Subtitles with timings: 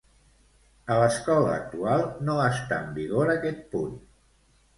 [0.95, 3.95] A l'escola actual no està en vigor aquest punt.